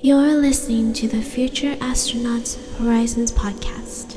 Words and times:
You're 0.00 0.34
listening 0.34 0.92
to 0.92 1.08
the 1.08 1.20
Future 1.20 1.74
Astronauts 1.74 2.56
Horizons 2.78 3.32
podcast. 3.32 4.14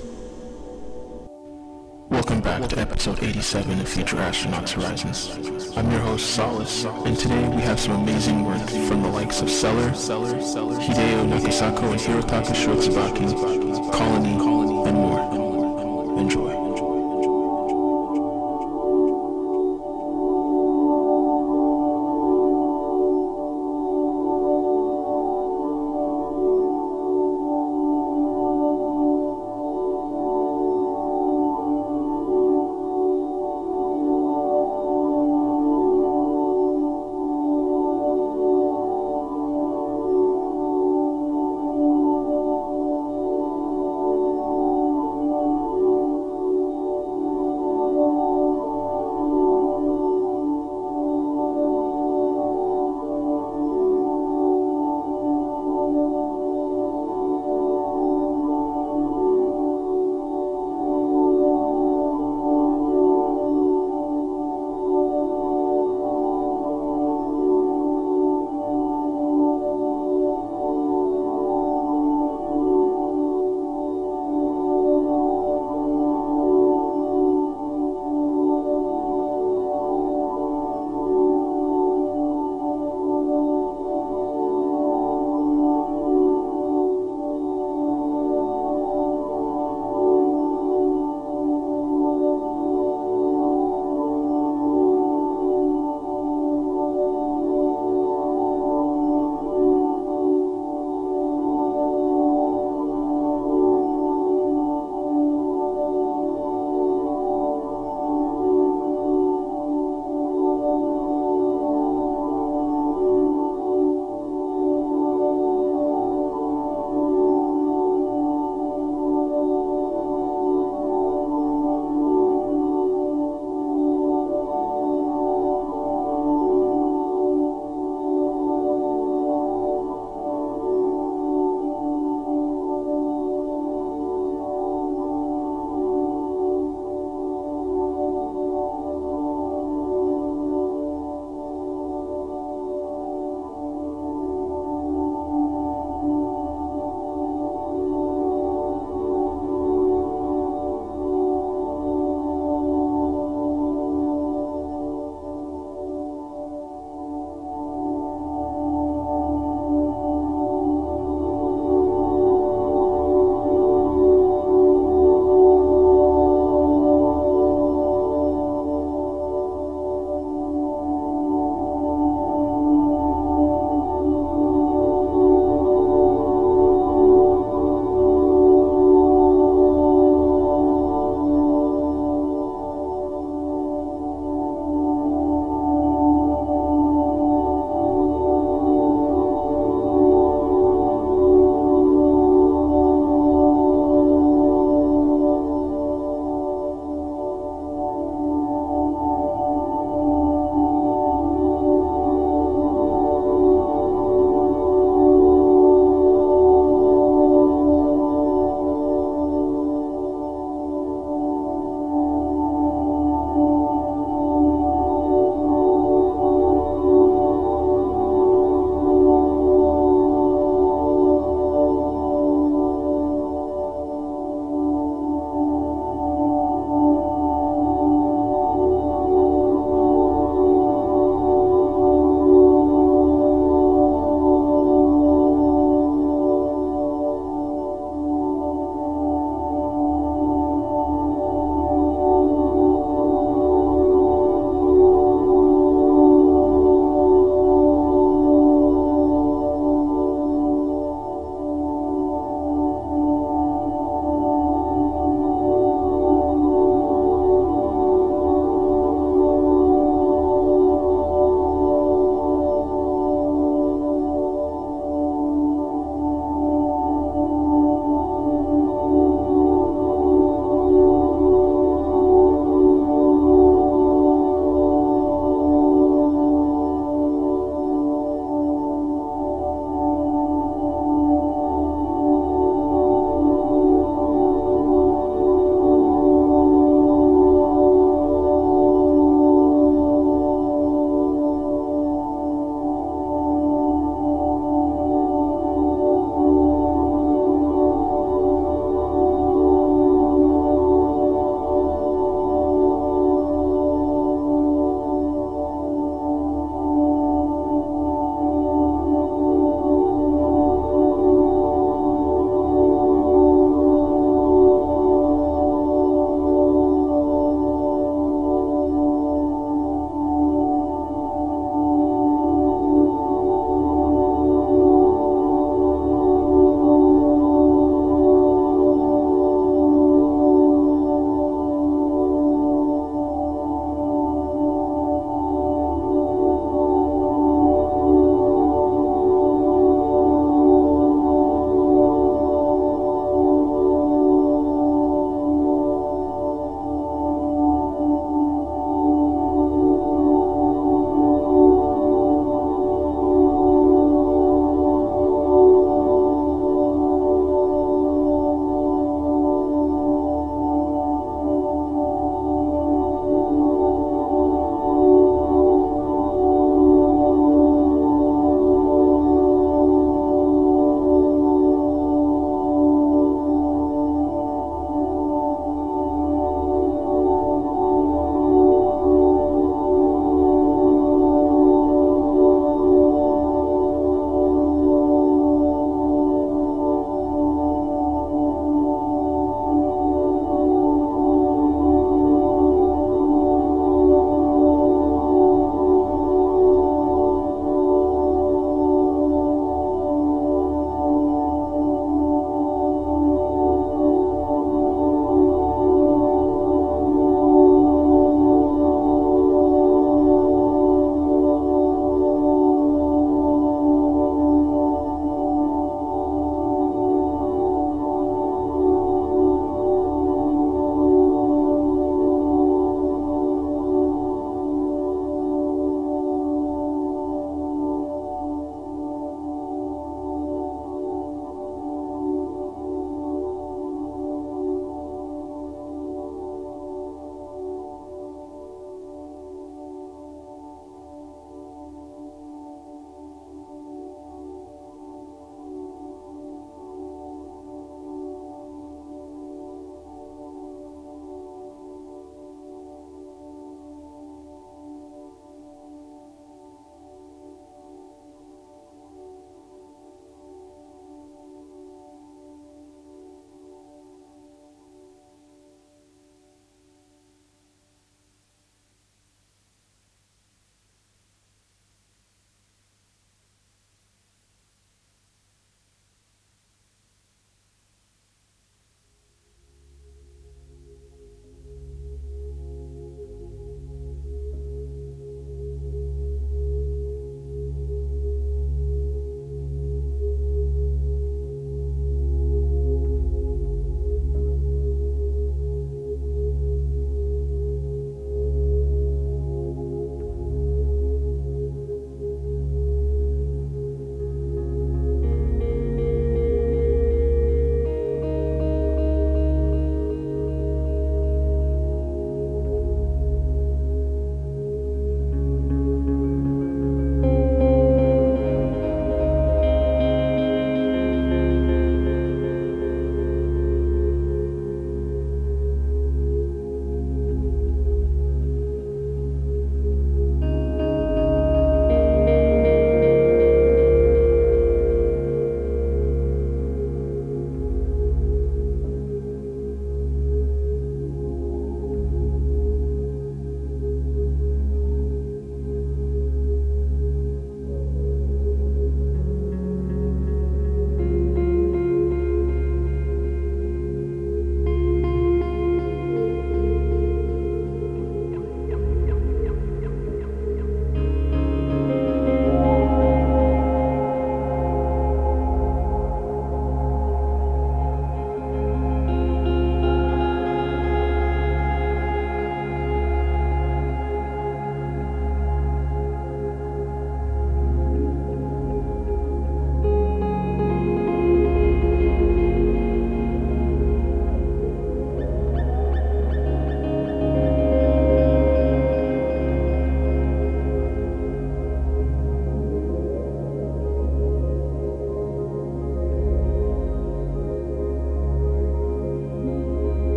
Welcome 2.12 2.42
back 2.42 2.70
to 2.70 2.78
episode 2.78 3.24
87 3.24 3.80
of 3.80 3.90
Future 3.90 4.18
Astronauts 4.18 4.74
Horizons. 4.74 5.76
I'm 5.76 5.90
your 5.90 6.02
host, 6.02 6.36
Solace, 6.36 6.86
and 6.86 7.18
today 7.18 7.48
we 7.50 7.64
have 7.64 7.80
some 7.80 8.00
amazing 8.04 8.46
work 8.46 8.70
from 8.88 9.02
the 9.02 9.08
likes 9.08 9.42
of 9.42 9.50
Seller, 9.50 9.90
Hideo 9.90 11.26
Nakasako 11.28 11.92
and 11.94 12.00
Hirotaka 12.00 12.54
Shirotsubaku, 12.54 13.92
Colony, 13.92 14.38